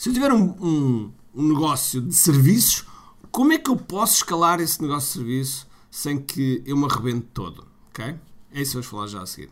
Se 0.00 0.08
eu 0.08 0.14
tiver 0.14 0.32
um, 0.32 0.54
um, 0.62 1.10
um 1.34 1.48
negócio 1.48 2.00
de 2.00 2.14
serviços, 2.14 2.86
como 3.30 3.52
é 3.52 3.58
que 3.58 3.68
eu 3.68 3.76
posso 3.76 4.14
escalar 4.14 4.58
esse 4.58 4.80
negócio 4.80 5.08
de 5.08 5.12
serviço 5.12 5.66
sem 5.90 6.18
que 6.18 6.62
eu 6.64 6.74
me 6.74 6.86
arrebente 6.86 7.26
todo? 7.34 7.66
Ok? 7.90 8.16
É 8.50 8.62
isso 8.62 8.70
que 8.70 8.76
vamos 8.76 8.86
falar 8.86 9.06
já 9.08 9.20
a 9.20 9.26
seguir. 9.26 9.50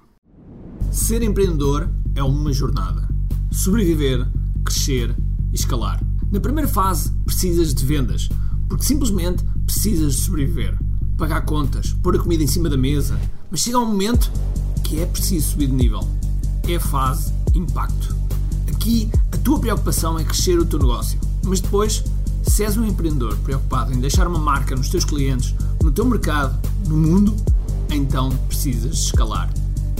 Ser 0.90 1.22
empreendedor 1.22 1.90
é 2.14 2.22
uma 2.22 2.50
jornada. 2.50 3.06
Sobreviver, 3.52 4.26
crescer 4.64 5.14
e 5.52 5.54
escalar. 5.54 6.02
Na 6.32 6.40
primeira 6.40 6.66
fase, 6.66 7.12
precisas 7.26 7.74
de 7.74 7.84
vendas, 7.84 8.30
porque 8.70 8.86
simplesmente 8.86 9.44
precisas 9.66 10.14
de 10.14 10.22
sobreviver. 10.22 10.78
Pagar 11.18 11.42
contas, 11.42 11.92
pôr 12.02 12.16
a 12.16 12.18
comida 12.18 12.42
em 12.42 12.46
cima 12.46 12.70
da 12.70 12.76
mesa. 12.78 13.20
Mas 13.50 13.60
chega 13.60 13.78
um 13.78 13.84
momento 13.84 14.32
que 14.82 14.98
é 14.98 15.04
preciso 15.04 15.50
subir 15.50 15.66
de 15.66 15.74
nível. 15.74 16.00
É 16.66 16.76
a 16.76 16.80
fase 16.80 17.34
impacto. 17.54 18.16
Aqui, 18.66 19.10
tua 19.48 19.58
preocupação 19.58 20.18
é 20.18 20.24
crescer 20.24 20.58
o 20.58 20.66
teu 20.66 20.78
negócio. 20.78 21.18
Mas 21.42 21.58
depois, 21.58 22.04
se 22.42 22.64
és 22.64 22.76
um 22.76 22.84
empreendedor 22.84 23.34
preocupado 23.38 23.94
em 23.94 23.98
deixar 23.98 24.26
uma 24.26 24.38
marca 24.38 24.76
nos 24.76 24.90
teus 24.90 25.06
clientes, 25.06 25.54
no 25.82 25.90
teu 25.90 26.04
mercado, 26.04 26.60
no 26.86 26.98
mundo, 26.98 27.34
então 27.88 28.28
precisas 28.46 29.04
escalar. 29.04 29.50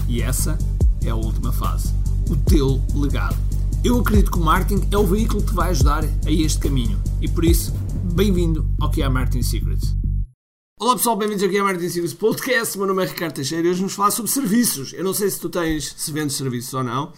E 0.07 0.21
essa 0.21 0.59
é 1.03 1.09
a 1.09 1.15
última 1.15 1.51
fase. 1.51 1.95
O 2.29 2.37
teu 2.37 2.79
legado. 2.95 3.39
Eu 3.83 3.99
acredito 3.99 4.33
que 4.33 4.39
o 4.39 4.45
marketing 4.45 4.87
é 4.91 4.99
o 4.99 5.07
veículo 5.07 5.41
que 5.41 5.49
te 5.49 5.55
vai 5.55 5.71
ajudar 5.71 6.05
a 6.05 6.31
este 6.31 6.59
caminho. 6.59 7.01
E 7.23 7.27
por 7.27 7.43
isso, 7.43 7.73
bem-vindo 8.13 8.67
ao 8.79 8.91
que 8.91 9.01
é 9.01 9.07
a 9.07 9.11
Marketing 9.11 9.43
Secrets. 9.43 9.97
Olá 10.79 10.95
pessoal, 10.95 11.17
bem-vindos 11.17 11.43
aqui 11.43 11.57
ao 11.57 11.65
Marketing 11.65 11.89
Secrets 11.89 12.13
Podcast. 12.13 12.77
Meu 12.77 12.87
nome 12.87 13.03
é 13.03 13.07
Ricardo 13.07 13.37
Teixeira 13.37 13.67
e 13.67 13.71
hoje 13.71 13.81
vamos 13.81 13.95
falar 13.95 14.11
sobre 14.11 14.31
serviços. 14.31 14.93
Eu 14.93 15.05
não 15.05 15.15
sei 15.15 15.31
se 15.31 15.41
tu 15.41 15.49
tens, 15.49 15.95
se 15.97 16.13
vendes 16.13 16.37
serviços 16.37 16.75
ou 16.75 16.85
não, 16.85 17.15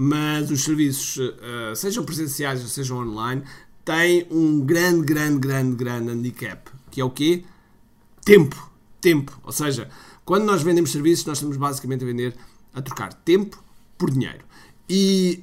mas 0.00 0.48
os 0.48 0.62
serviços, 0.62 1.16
uh, 1.16 1.74
sejam 1.74 2.04
presenciais 2.04 2.62
ou 2.62 2.68
sejam 2.68 2.98
online, 2.98 3.42
têm 3.84 4.28
um 4.30 4.60
grande, 4.60 5.04
grande, 5.04 5.40
grande, 5.40 5.74
grande 5.74 6.10
handicap, 6.12 6.70
que 6.88 7.00
é 7.00 7.04
o 7.04 7.10
quê? 7.10 7.42
Tempo. 8.24 8.70
Tempo. 9.00 9.40
Ou 9.42 9.50
seja, 9.50 9.90
quando 10.24 10.44
nós 10.44 10.62
vendemos 10.62 10.92
serviços, 10.92 11.26
nós 11.26 11.38
estamos 11.38 11.56
basicamente 11.56 12.04
a 12.04 12.06
vender, 12.06 12.36
a 12.72 12.80
trocar 12.80 13.12
tempo 13.12 13.60
por 13.98 14.12
dinheiro. 14.12 14.44
E, 14.88 15.42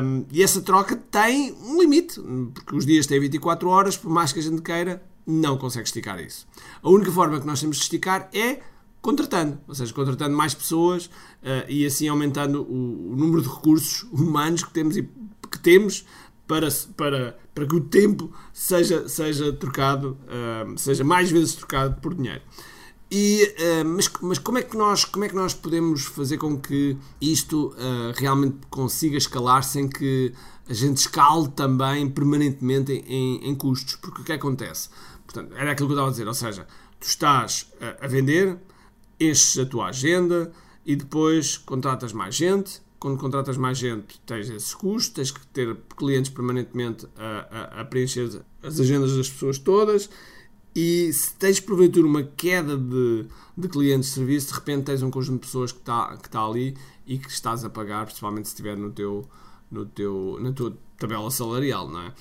um, 0.00 0.24
e 0.30 0.44
essa 0.44 0.60
troca 0.60 0.94
tem 0.94 1.52
um 1.54 1.80
limite, 1.80 2.20
porque 2.54 2.76
os 2.76 2.86
dias 2.86 3.04
têm 3.04 3.18
24 3.18 3.68
horas, 3.68 3.96
por 3.96 4.12
mais 4.12 4.32
que 4.32 4.38
a 4.38 4.42
gente 4.42 4.62
queira, 4.62 5.02
não 5.26 5.58
consegue 5.58 5.86
esticar 5.86 6.20
isso. 6.20 6.46
A 6.80 6.88
única 6.88 7.10
forma 7.10 7.40
que 7.40 7.46
nós 7.48 7.60
temos 7.60 7.78
de 7.78 7.82
esticar 7.82 8.30
é 8.32 8.60
contratando, 9.00 9.58
ou 9.66 9.74
seja, 9.74 9.92
contratando 9.92 10.36
mais 10.36 10.54
pessoas 10.54 11.06
uh, 11.06 11.68
e 11.68 11.86
assim 11.86 12.08
aumentando 12.08 12.62
o, 12.62 13.12
o, 13.12 13.16
número 13.16 13.42
de 13.42 13.48
recursos 13.48 14.02
humanos 14.12 14.64
que 14.64 14.70
temos, 14.70 14.96
e, 14.96 15.02
que 15.50 15.58
temos 15.60 16.04
para, 16.46 16.68
para, 16.96 17.38
para 17.54 17.66
que 17.66 17.76
o 17.76 17.80
tempo 17.80 18.32
seja, 18.52 19.08
seja 19.08 19.52
trocado, 19.52 20.18
uh, 20.24 20.78
seja 20.78 21.04
mais 21.04 21.30
vezes 21.30 21.54
trocado 21.54 22.00
por 22.00 22.14
dinheiro. 22.14 22.42
E, 23.10 23.54
uh, 23.58 23.84
mas, 23.86 24.10
mas 24.20 24.38
como, 24.38 24.58
é 24.58 24.62
que 24.62 24.76
nós, 24.76 25.04
como 25.04 25.24
é 25.24 25.28
que 25.28 25.34
nós 25.34 25.54
podemos 25.54 26.04
fazer 26.04 26.36
com 26.36 26.58
que 26.58 26.96
isto 27.20 27.74
realmente 28.16 28.58
consiga 28.68 29.16
escalar 29.16 29.62
sem 29.62 29.88
que 29.88 30.34
a 30.68 30.74
gente 30.74 30.98
escale 30.98 31.48
também 31.48 32.10
permanentemente 32.10 32.92
em, 32.92 33.48
em, 33.48 33.54
custos? 33.54 33.96
Porque 33.96 34.22
o 34.22 34.24
que 34.24 34.32
acontece? 34.32 34.90
Portanto, 35.24 35.54
era 35.56 35.72
aquilo 35.72 35.88
que 35.88 35.92
eu 35.92 35.96
estava 35.96 36.08
a 36.08 36.10
dizer, 36.10 36.26
ou 36.26 36.34
seja, 36.34 36.66
tu 37.00 37.06
estás 37.06 37.70
a 38.00 38.06
vender, 38.06 38.58
enches 39.20 39.58
a 39.58 39.66
tua 39.66 39.88
agenda 39.88 40.52
e 40.84 40.96
depois 40.96 41.56
contratas 41.56 42.12
mais 42.12 42.34
gente. 42.34 42.80
Quando 42.98 43.18
contratas 43.18 43.56
mais 43.56 43.78
gente, 43.78 44.18
tens 44.26 44.50
esses 44.50 44.74
custos, 44.74 45.10
tens 45.10 45.30
que 45.30 45.46
ter 45.48 45.76
clientes 45.96 46.30
permanentemente 46.30 47.06
a, 47.16 47.78
a, 47.78 47.80
a 47.80 47.84
preencher 47.84 48.42
as 48.62 48.80
agendas 48.80 49.16
das 49.16 49.28
pessoas 49.28 49.58
todas 49.58 50.10
e 50.80 51.12
se 51.12 51.34
tens 51.34 51.58
porventura 51.58 52.06
uma 52.06 52.22
queda 52.22 52.76
de, 52.76 53.26
de 53.56 53.68
clientes 53.68 54.10
de 54.10 54.14
serviço, 54.14 54.48
de 54.48 54.54
repente 54.54 54.84
tens 54.84 55.02
um 55.02 55.10
conjunto 55.10 55.40
de 55.40 55.46
pessoas 55.46 55.72
que 55.72 55.78
está 55.80 56.16
que 56.16 56.30
tá 56.30 56.44
ali 56.44 56.76
e 57.06 57.18
que 57.18 57.28
estás 57.28 57.64
a 57.64 57.70
pagar, 57.70 58.04
principalmente 58.06 58.46
se 58.46 58.54
estiver 58.54 58.76
no 58.76 58.90
teu, 58.90 59.28
no 59.70 59.86
teu, 59.86 60.38
na 60.40 60.52
tua 60.52 60.76
tabela 60.96 61.30
salarial, 61.30 61.88
não 61.88 62.02
é? 62.02 62.12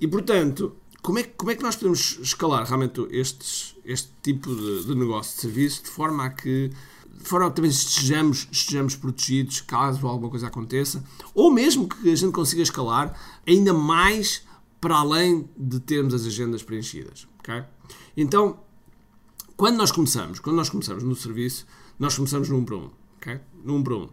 E 0.00 0.06
portanto, 0.06 0.76
como 1.06 1.20
é, 1.20 1.22
como 1.22 1.52
é 1.52 1.54
que 1.54 1.62
nós 1.62 1.76
podemos 1.76 2.18
escalar 2.20 2.66
realmente 2.66 3.00
estes, 3.12 3.76
este 3.84 4.10
tipo 4.22 4.52
de, 4.52 4.86
de 4.86 4.94
negócio 4.96 5.36
de 5.36 5.40
serviço 5.40 5.84
de 5.84 5.88
forma 5.88 6.24
a 6.24 6.30
que 6.30 6.72
de 7.16 7.24
forma 7.24 7.48
que 7.48 7.54
também 7.54 7.70
estejamos, 7.70 8.48
estejamos 8.50 8.96
protegidos 8.96 9.60
caso 9.60 10.04
alguma 10.04 10.28
coisa 10.28 10.48
aconteça, 10.48 11.04
ou 11.32 11.52
mesmo 11.52 11.88
que 11.88 12.10
a 12.10 12.16
gente 12.16 12.32
consiga 12.32 12.60
escalar 12.60 13.16
ainda 13.46 13.72
mais 13.72 14.42
para 14.80 14.96
além 14.96 15.48
de 15.56 15.78
termos 15.78 16.12
as 16.12 16.26
agendas 16.26 16.64
preenchidas. 16.64 17.28
Okay? 17.38 17.62
Então, 18.16 18.58
quando 19.56 19.76
nós 19.76 19.92
começamos, 19.92 20.40
quando 20.40 20.56
nós 20.56 20.68
começamos 20.68 21.04
no 21.04 21.14
serviço, 21.14 21.66
nós 22.00 22.16
começamos 22.16 22.48
no 22.48 22.58
1 22.58 22.64
para 22.64 22.76
1. 22.76 22.90
Okay? 23.18 23.40
No 23.62 23.76
1 23.76 23.82
para 23.84 23.94
1. 23.94 24.08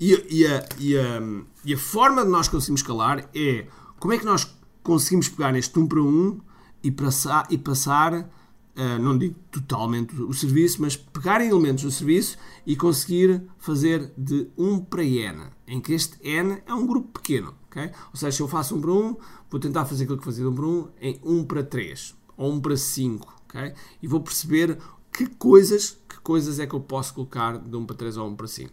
E, 0.00 0.26
e, 0.30 0.46
a, 0.46 0.68
e, 0.78 0.98
a, 0.98 1.20
e 1.62 1.74
a 1.74 1.78
forma 1.78 2.24
de 2.24 2.30
nós 2.30 2.48
conseguirmos 2.48 2.80
escalar 2.80 3.28
é 3.34 3.66
como 4.00 4.14
é 4.14 4.18
que 4.18 4.24
nós 4.24 4.46
conseguimos 4.82 5.28
pegar 5.28 5.52
neste 5.52 5.78
1 5.78 5.86
para 5.86 6.02
1 6.02 6.40
e 6.82 6.90
passar, 6.90 7.46
e 7.50 7.58
passar 7.58 8.30
Uh, 8.78 8.96
não 9.02 9.18
digo 9.18 9.34
totalmente 9.50 10.14
o 10.22 10.32
serviço, 10.32 10.80
mas 10.80 10.94
pegar 10.94 11.40
em 11.40 11.48
elementos 11.48 11.82
do 11.82 11.90
serviço 11.90 12.38
e 12.64 12.76
conseguir 12.76 13.42
fazer 13.58 14.12
de 14.16 14.48
1 14.56 14.84
para 14.84 15.02
N, 15.02 15.46
em 15.66 15.80
que 15.80 15.92
este 15.92 16.16
N 16.22 16.62
é 16.64 16.72
um 16.72 16.86
grupo 16.86 17.18
pequeno. 17.18 17.56
Okay? 17.66 17.90
Ou 18.12 18.16
seja, 18.16 18.36
se 18.36 18.40
eu 18.40 18.46
faço 18.46 18.76
1 18.76 18.80
para 18.80 18.92
1, 18.92 19.16
vou 19.50 19.58
tentar 19.58 19.84
fazer 19.84 20.04
aquilo 20.04 20.18
que 20.18 20.24
fazia 20.24 20.44
de 20.44 20.50
1 20.50 20.54
para 20.54 20.64
1 20.64 20.88
em 21.00 21.20
1 21.24 21.44
para 21.46 21.64
3 21.64 22.14
ou 22.36 22.52
1 22.52 22.60
para 22.60 22.76
5. 22.76 23.34
Okay? 23.48 23.72
E 24.00 24.06
vou 24.06 24.20
perceber 24.20 24.78
que 25.12 25.26
coisas, 25.26 25.98
que 26.08 26.20
coisas 26.20 26.60
é 26.60 26.66
que 26.66 26.74
eu 26.74 26.80
posso 26.80 27.14
colocar 27.14 27.58
de 27.58 27.76
1 27.76 27.84
para 27.84 27.96
3 27.96 28.16
ou 28.16 28.28
1 28.28 28.36
para 28.36 28.46
5. 28.46 28.72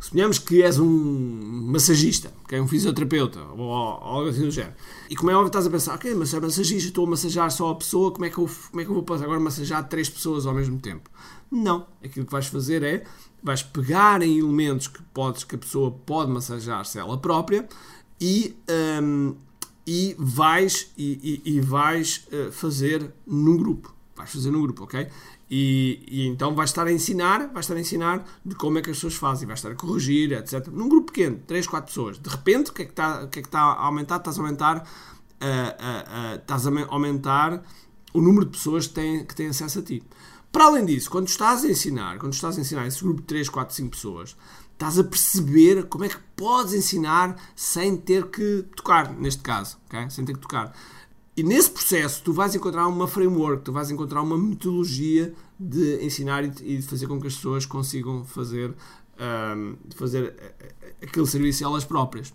Suponhamos 0.00 0.38
que 0.38 0.62
és 0.62 0.78
um 0.78 0.88
massagista, 1.70 2.32
que 2.46 2.54
é 2.54 2.62
um 2.62 2.68
fisioterapeuta 2.68 3.40
ou, 3.56 3.72
algo 3.72 4.28
assim 4.28 4.42
do 4.42 4.50
género. 4.50 4.74
E 5.10 5.16
como 5.16 5.30
é 5.30 5.34
óbvio, 5.34 5.48
estás 5.48 5.66
a 5.66 5.70
pensar, 5.70 5.94
ok, 5.94 6.14
mas 6.14 6.32
é 6.32 6.40
massagista, 6.40 6.88
estou 6.88 7.04
a 7.04 7.10
massajar 7.10 7.50
só 7.50 7.70
a 7.70 7.74
pessoa, 7.74 8.12
como 8.12 8.24
é 8.24 8.30
que 8.30 8.38
eu, 8.38 8.48
como 8.70 8.80
é 8.80 8.84
que 8.84 8.90
eu 8.90 8.94
vou 8.94 9.02
passar 9.02 9.24
agora 9.24 9.38
a 9.38 9.42
massajar 9.42 9.88
três 9.88 10.08
pessoas 10.08 10.46
ao 10.46 10.54
mesmo 10.54 10.78
tempo? 10.78 11.10
Não. 11.50 11.86
Aquilo 12.02 12.26
que 12.26 12.32
vais 12.32 12.46
fazer 12.46 12.82
é, 12.82 13.04
vais 13.42 13.62
pegar 13.62 14.22
em 14.22 14.38
elementos 14.38 14.86
que, 14.86 15.02
podes, 15.14 15.42
que 15.44 15.56
a 15.56 15.58
pessoa 15.58 15.90
pode 15.90 16.30
massajar-se 16.30 16.98
ela 16.98 17.18
própria 17.18 17.68
e, 18.20 18.56
um, 19.02 19.34
e 19.86 20.14
vais, 20.18 20.90
e, 20.96 21.42
e, 21.44 21.56
e 21.56 21.60
vais 21.60 22.26
uh, 22.32 22.52
fazer 22.52 23.12
num 23.26 23.56
grupo. 23.56 23.97
Vais 24.18 24.30
fazer 24.30 24.50
num 24.50 24.60
grupo, 24.60 24.84
ok? 24.84 25.08
E, 25.50 26.04
e, 26.06 26.26
então 26.26 26.54
vais 26.54 26.70
estar 26.70 26.86
a 26.86 26.92
ensinar, 26.92 27.48
vais 27.52 27.64
estar 27.64 27.74
a 27.74 27.80
ensinar 27.80 28.24
de 28.44 28.54
como 28.54 28.78
é 28.78 28.82
que 28.82 28.90
as 28.90 28.96
pessoas 28.96 29.14
fazem, 29.14 29.46
vais 29.46 29.60
estar 29.60 29.70
a 29.70 29.74
corrigir, 29.74 30.32
etc. 30.32 30.66
Num 30.68 30.88
grupo 30.88 31.12
pequeno, 31.12 31.40
3, 31.46 31.66
4 31.66 31.86
pessoas. 31.86 32.18
De 32.18 32.28
repente, 32.28 32.70
o 32.70 32.74
que 32.74 32.82
é 32.82 32.84
que 32.84 32.92
está, 32.92 33.26
que 33.28 33.38
é 33.38 33.42
que 33.42 33.48
está 33.48 33.60
a 33.60 33.86
aumentar? 33.86 34.16
Estás 34.16 34.38
a 34.38 34.42
aumentar, 34.42 34.76
uh, 34.76 34.82
uh, 34.82 36.34
uh, 36.34 36.36
estás 36.36 36.66
a 36.66 36.70
aumentar 36.88 37.62
o 38.12 38.20
número 38.20 38.44
de 38.44 38.52
pessoas 38.52 38.86
que 38.86 38.94
têm, 38.94 39.24
que 39.24 39.34
têm 39.34 39.48
acesso 39.48 39.78
a 39.78 39.82
ti. 39.82 40.02
Para 40.50 40.64
além 40.64 40.84
disso, 40.84 41.10
quando 41.10 41.28
estás 41.28 41.64
a 41.64 41.68
ensinar, 41.68 42.18
quando 42.18 42.32
estás 42.32 42.58
a 42.58 42.60
ensinar 42.60 42.86
esse 42.86 43.02
grupo 43.02 43.20
de 43.20 43.26
3, 43.26 43.48
4, 43.48 43.74
5 43.74 43.90
pessoas, 43.90 44.36
estás 44.72 44.98
a 44.98 45.04
perceber 45.04 45.84
como 45.88 46.04
é 46.04 46.08
que 46.08 46.18
podes 46.36 46.72
ensinar 46.72 47.36
sem 47.54 47.96
ter 47.96 48.26
que 48.26 48.64
tocar, 48.76 49.12
neste 49.12 49.42
caso, 49.42 49.76
okay? 49.86 50.08
sem 50.08 50.24
ter 50.24 50.34
que 50.34 50.40
tocar. 50.40 50.72
E 51.38 51.42
nesse 51.44 51.70
processo 51.70 52.20
tu 52.24 52.32
vais 52.32 52.52
encontrar 52.56 52.88
uma 52.88 53.06
framework, 53.06 53.62
tu 53.62 53.72
vais 53.72 53.88
encontrar 53.92 54.22
uma 54.22 54.36
metodologia 54.36 55.32
de 55.56 56.04
ensinar 56.04 56.42
e 56.42 56.50
de 56.50 56.82
fazer 56.82 57.06
com 57.06 57.20
que 57.20 57.28
as 57.28 57.36
pessoas 57.36 57.64
consigam 57.64 58.24
fazer, 58.24 58.74
um, 59.56 59.76
fazer 59.94 60.34
aquele 61.00 61.26
serviço 61.26 61.62
elas 61.62 61.84
próprias. 61.84 62.34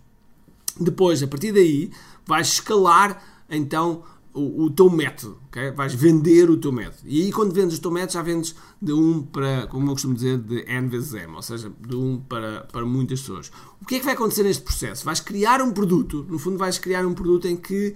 Depois, 0.80 1.22
a 1.22 1.28
partir 1.28 1.52
daí, 1.52 1.92
vais 2.26 2.48
escalar 2.48 3.22
então 3.50 4.04
o, 4.34 4.64
o 4.64 4.70
teu 4.70 4.90
método, 4.90 5.38
okay? 5.48 5.70
vais 5.72 5.94
vender 5.94 6.50
o 6.50 6.56
teu 6.56 6.72
método. 6.72 7.04
E 7.04 7.24
aí, 7.24 7.32
quando 7.34 7.52
vendes 7.52 7.78
o 7.78 7.82
teu 7.82 7.92
método, 7.92 8.14
já 8.14 8.22
vendes 8.22 8.56
de 8.82 8.94
1 8.94 9.24
para, 9.24 9.68
como 9.68 9.86
eu 9.86 9.92
costumo 9.92 10.14
dizer, 10.14 10.38
de 10.38 10.64
N 10.66 10.88
vezes 10.88 11.14
M, 11.14 11.36
ou 11.36 11.42
seja, 11.42 11.70
de 11.86 11.94
1 11.94 12.22
para, 12.22 12.62
para 12.72 12.86
muitas 12.86 13.20
pessoas. 13.20 13.52
O 13.82 13.86
que 13.86 13.96
é 13.96 14.00
que 14.00 14.06
vai 14.06 14.14
acontecer 14.14 14.44
neste 14.44 14.64
processo? 14.64 15.04
Vais 15.04 15.20
criar 15.20 15.62
um 15.62 15.74
produto, 15.74 16.26
no 16.30 16.40
fundo, 16.40 16.58
vais 16.58 16.80
criar 16.80 17.06
um 17.06 17.14
produto 17.14 17.50
em 17.50 17.58
que 17.58 17.94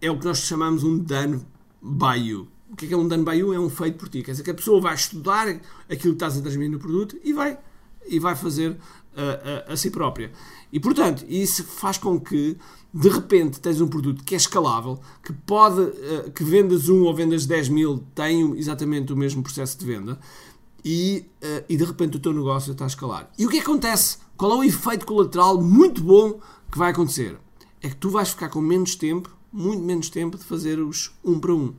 é 0.00 0.10
o 0.10 0.18
que 0.18 0.24
nós 0.24 0.38
chamamos 0.38 0.84
um 0.84 0.98
done 0.98 1.40
by 1.82 2.16
you. 2.16 2.48
O 2.70 2.76
que 2.76 2.84
é, 2.84 2.88
que 2.88 2.94
é 2.94 2.96
um 2.96 3.08
done 3.08 3.24
by 3.24 3.36
you? 3.36 3.52
É 3.52 3.58
um 3.58 3.70
feito 3.70 3.98
por 3.98 4.08
ti. 4.08 4.22
Quer 4.22 4.32
dizer 4.32 4.42
que 4.42 4.50
a 4.50 4.54
pessoa 4.54 4.80
vai 4.80 4.94
estudar 4.94 5.48
aquilo 5.48 5.98
que 5.98 6.08
estás 6.08 6.36
a 6.36 6.40
transmitir 6.40 6.70
no 6.70 6.78
produto 6.78 7.16
e 7.24 7.32
vai, 7.32 7.58
e 8.06 8.18
vai 8.18 8.36
fazer 8.36 8.76
a, 9.16 9.70
a, 9.70 9.72
a 9.72 9.76
si 9.76 9.90
própria. 9.90 10.30
E 10.72 10.78
portanto, 10.78 11.24
isso 11.28 11.64
faz 11.64 11.98
com 11.98 12.20
que 12.20 12.56
de 12.92 13.08
repente 13.08 13.60
tens 13.60 13.80
um 13.80 13.88
produto 13.88 14.22
que 14.22 14.34
é 14.34 14.36
escalável, 14.36 15.00
que 15.22 15.32
pode, 15.32 15.80
uh, 15.80 16.30
que 16.34 16.44
vendas 16.44 16.88
um 16.88 17.02
ou 17.02 17.14
vendas 17.14 17.46
10 17.46 17.68
mil, 17.70 18.04
tem 18.14 18.56
exatamente 18.56 19.12
o 19.12 19.16
mesmo 19.16 19.42
processo 19.42 19.78
de 19.78 19.84
venda 19.84 20.18
e, 20.84 21.26
uh, 21.42 21.64
e 21.68 21.76
de 21.76 21.84
repente 21.84 22.16
o 22.16 22.20
teu 22.20 22.32
negócio 22.32 22.72
está 22.72 22.84
a 22.84 22.86
escalar. 22.86 23.30
E 23.38 23.46
o 23.46 23.48
que 23.48 23.58
acontece? 23.58 24.18
Qual 24.36 24.52
é 24.52 24.56
o 24.56 24.64
efeito 24.64 25.04
colateral 25.06 25.60
muito 25.60 26.02
bom 26.02 26.38
que 26.70 26.78
vai 26.78 26.90
acontecer? 26.90 27.38
é 27.80 27.88
que 27.88 27.96
tu 27.96 28.10
vais 28.10 28.30
ficar 28.30 28.48
com 28.48 28.60
menos 28.60 28.94
tempo, 28.94 29.30
muito 29.52 29.82
menos 29.82 30.10
tempo 30.10 30.36
de 30.36 30.44
fazer 30.44 30.78
os 30.78 31.12
um 31.24 31.38
para 31.38 31.52
um. 31.52 31.74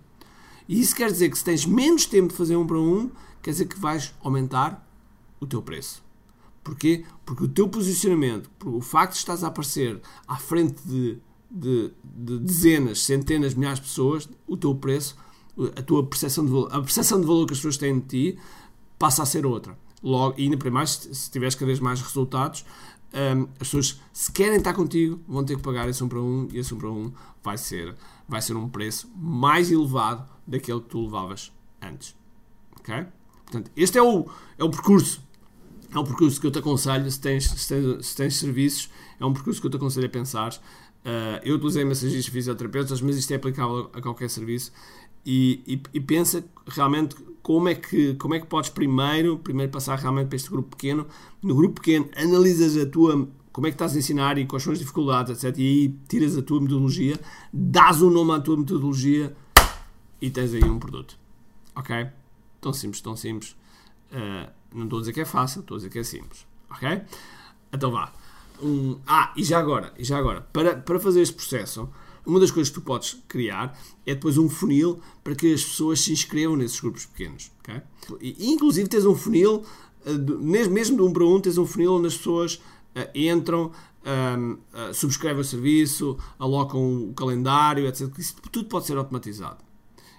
E 0.68 0.80
isso 0.80 0.96
quer 0.96 1.12
dizer 1.12 1.30
que 1.30 1.38
se 1.38 1.44
tens 1.44 1.66
menos 1.66 2.06
tempo 2.06 2.30
de 2.30 2.38
fazer 2.38 2.56
um 2.56 2.66
para 2.66 2.78
um, 2.78 3.10
quer 3.42 3.52
dizer 3.52 3.66
que 3.66 3.80
vais 3.80 4.14
aumentar 4.22 4.88
o 5.40 5.48
teu 5.48 5.62
preço. 5.62 6.04
Porquê? 6.64 7.06
Porque 7.26 7.44
o 7.44 7.48
teu 7.48 7.68
posicionamento, 7.68 8.50
o 8.64 8.82
facto 8.82 9.14
de 9.14 9.20
estás 9.20 9.44
a 9.44 9.48
aparecer 9.48 10.00
à 10.28 10.36
frente 10.36 10.82
de, 10.86 11.18
de, 11.50 11.92
de 12.04 12.40
dezenas, 12.40 13.02
centenas, 13.02 13.54
milhares 13.54 13.80
de 13.80 13.88
pessoas, 13.88 14.30
o 14.48 14.56
teu 14.56 14.76
preço, 14.76 15.16
a 15.76 15.82
tua 15.82 16.06
percepção 16.06 16.46
de 16.46 16.52
valor, 16.52 16.70
a 16.72 16.82
percepção 16.82 17.20
de 17.20 17.26
valor 17.26 17.46
que 17.46 17.54
as 17.54 17.60
pessoas 17.60 17.78
têm 17.78 18.00
de 18.00 18.06
ti 18.06 18.40
passa 18.98 19.24
a 19.24 19.26
ser 19.26 19.46
outra. 19.46 19.78
Logo, 20.02 20.36
e 20.38 20.44
ainda 20.44 20.58
para 20.58 20.72
mais, 20.72 20.92
se 21.12 21.32
tiveres 21.32 21.56
cada 21.56 21.66
vez 21.66 21.80
mais 21.80 22.02
resultados, 22.02 22.66
um, 23.14 23.44
as 23.54 23.58
pessoas, 23.58 24.00
se 24.14 24.32
querem 24.32 24.58
estar 24.58 24.74
contigo, 24.74 25.20
vão 25.28 25.44
ter 25.44 25.56
que 25.56 25.64
pagar 25.64 25.90
esse 25.90 26.04
um 26.04 26.08
para 26.08 26.20
um 26.20 26.48
e 26.52 26.60
esse 26.60 26.74
um 26.74 26.78
para 26.78 26.90
um 26.90 27.12
vai 27.44 27.58
ser, 27.58 27.96
vai 28.28 28.42
ser 28.42 28.56
um 28.56 28.70
preço 28.70 29.10
mais 29.16 29.72
elevado 29.72 30.28
daquele 30.46 30.80
que 30.82 30.90
tu 30.90 31.04
levavas 31.04 31.52
antes. 31.82 32.16
Ok? 32.80 33.06
Portanto, 33.46 33.72
este 33.76 33.98
é 33.98 34.04
o, 34.04 34.28
é 34.58 34.64
o 34.64 34.70
percurso. 34.70 35.28
É 35.92 35.98
um 35.98 36.04
percurso 36.04 36.40
que 36.40 36.46
eu 36.46 36.52
te 36.52 36.60
aconselho, 36.60 37.10
se 37.10 37.20
tens, 37.20 37.50
se 37.50 37.68
tens, 37.68 38.06
se 38.06 38.16
tens 38.16 38.36
serviços, 38.38 38.90
é 39.20 39.26
um 39.26 39.34
percurso 39.34 39.60
que 39.60 39.66
eu 39.66 39.72
te 39.72 39.78
aconselho 39.78 40.06
a 40.06 40.10
pensar. 40.10 40.54
Uh, 40.54 41.40
eu 41.44 41.56
utilizei 41.56 41.84
massagistas 41.84 42.32
fisioterapeutas, 42.32 43.02
mas 43.02 43.18
isto 43.18 43.32
é 43.32 43.38
aplicável 43.38 43.90
a 43.94 44.02
qualquer 44.02 44.30
serviço. 44.30 44.72
E, 45.26 45.62
e, 45.68 45.82
e, 45.94 46.00
pensa 46.00 46.44
realmente 46.68 47.16
como 47.42 47.68
é, 47.70 47.76
que, 47.76 48.16
como 48.16 48.34
é 48.34 48.40
que 48.40 48.48
podes 48.48 48.70
primeiro, 48.70 49.38
primeiro 49.40 49.72
passar 49.72 49.98
realmente 49.98 50.28
para 50.28 50.36
este 50.36 50.50
grupo 50.50 50.76
pequeno. 50.76 51.06
No 51.42 51.56
grupo 51.56 51.82
pequeno, 51.82 52.10
analisas 52.16 52.78
a 52.78 52.90
tua, 52.90 53.28
como 53.52 53.68
é 53.68 53.70
que 53.70 53.76
estás 53.76 53.96
a 53.96 54.00
ensinar 54.00 54.38
e 54.38 54.46
quais 54.46 54.64
são 54.64 54.74
as 54.74 54.80
dificuldades, 54.80 55.44
etc. 55.44 55.58
E 55.58 55.62
aí 55.62 55.96
tiras 56.08 56.38
a 56.38 56.42
tua 56.42 56.62
metodologia, 56.62 57.20
dás 57.52 58.02
um 58.02 58.10
nome 58.10 58.32
à 58.34 58.40
tua 58.40 58.58
metodologia 58.58 59.36
e 60.22 60.30
tens 60.30 60.54
aí 60.54 60.64
um 60.64 60.80
produto. 60.80 61.18
Ok? 61.76 62.08
Tão 62.62 62.74
simples, 62.74 63.02
tão 63.02 63.16
simples. 63.16 63.56
Uh, 64.12 64.50
não 64.74 64.84
estou 64.86 64.98
a 64.98 65.02
dizer 65.02 65.14
que 65.14 65.22
é 65.22 65.26
fácil, 65.26 65.62
estou 65.62 65.76
a 65.76 65.78
dizer 65.78 65.90
que 65.90 66.00
é 66.00 66.04
simples. 66.04 66.46
Ok? 66.70 67.02
Então 67.72 67.92
vá. 67.92 68.12
Um, 68.62 69.00
ah, 69.08 69.32
e 69.36 69.44
já 69.44 69.60
agora, 69.60 69.94
e 69.98 70.04
já 70.04 70.18
agora, 70.18 70.42
para, 70.42 70.76
para 70.76 71.00
fazer 71.00 71.22
este 71.22 71.34
processo, 71.34 71.90
uma 72.26 72.40
das 72.40 72.52
coisas 72.52 72.70
que 72.70 72.80
tu 72.80 72.86
podes 72.86 73.22
criar 73.28 73.78
é 74.06 74.14
depois 74.14 74.38
um 74.38 74.50
funil 74.50 75.00
para 75.24 75.36
que 75.36 75.54
as 75.54 75.64
pessoas 75.64 76.02
se 76.02 76.12
inscrevam 76.12 76.56
nesses 76.56 76.80
grupos 76.80 77.06
pequenos. 77.06 77.52
Okay? 77.60 77.82
E, 78.22 78.52
inclusive 78.52 78.88
tens 78.90 79.06
um 79.06 79.16
funil, 79.16 79.64
uh, 80.06 80.40
mesmo 80.44 80.96
de 80.96 81.02
um 81.02 81.12
para 81.12 81.26
um, 81.26 81.40
tens 81.40 81.58
um 81.58 81.66
funil 81.66 81.94
onde 81.94 82.08
as 82.08 82.18
pessoas 82.18 82.56
uh, 82.56 83.10
entram, 83.16 83.72
um, 84.06 84.52
uh, 84.54 84.94
subscrevem 84.94 85.42
o 85.42 85.46
serviço, 85.46 86.18
alocam 86.38 87.10
o 87.10 87.14
calendário, 87.14 87.88
etc. 87.88 88.10
Isso 88.18 88.36
tudo 88.52 88.68
pode 88.68 88.86
ser 88.86 88.98
automatizado. 88.98 89.64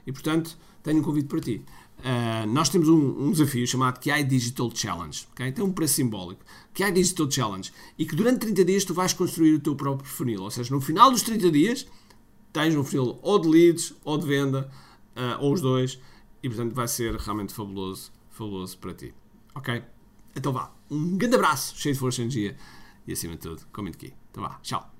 E 0.07 0.13
portanto, 0.13 0.57
tenho 0.83 1.01
um 1.01 1.03
convite 1.03 1.29
para 1.29 1.41
ti. 1.41 1.65
Uh, 2.01 2.47
nós 2.47 2.69
temos 2.69 2.89
um, 2.89 3.27
um, 3.27 3.31
desafio 3.31 3.67
chamado 3.67 4.01
QI 4.01 4.25
Digital 4.25 4.71
Challenge. 4.75 5.27
Okay? 5.33 5.53
Tem 5.53 5.65
um 5.65 5.73
preço 5.73 5.95
simbólico. 5.95 6.43
QI 6.75 6.91
Digital 6.93 7.31
Challenge. 7.31 7.73
E 7.99 8.07
que 8.07 8.17
durante 8.17 8.41
30 8.41 8.65
dias 8.65 8.85
tu 8.85 8.95
vais 8.95 9.13
construir 9.13 9.55
o 9.55 9.61
teu 9.61 9.75
próprio 9.75 10.09
funil. 10.09 10.43
Ou 10.43 10.51
seja, 10.51 10.75
no 10.75 10.81
final 10.81 11.11
dos 11.11 11.23
30 11.23 11.51
dias 11.51 11.87
tens 12.53 12.75
um 12.75 12.83
funil 12.83 13.19
ou 13.23 13.39
de 13.39 13.49
leads 13.49 13.95
ou 14.05 14.19
de 14.19 14.27
venda, 14.27 14.71
uh, 15.17 15.43
ou 15.43 15.53
os 15.53 15.61
dois. 15.61 15.99
E 16.43 16.49
portanto 16.49 16.75
vai 16.75 16.89
ser 16.89 17.15
realmente 17.17 17.53
fabuloso, 17.53 18.11
fabuloso 18.31 18.79
para 18.79 18.95
ti. 18.95 19.15
Ok? 19.55 19.83
Então 20.35 20.53
vá. 20.53 20.73
Um 20.91 21.17
grande 21.17 21.37
abraço, 21.37 21.77
cheio 21.77 21.95
de 21.95 22.01
força 22.01 22.21
e 22.21 22.25
energia. 22.25 22.57
E 23.07 23.13
acima 23.13 23.35
de 23.35 23.41
tudo, 23.41 23.67
comente 23.73 23.97
aqui. 23.97 24.15
Então 24.31 24.43
vá. 24.43 24.59
Tchau. 24.63 25.00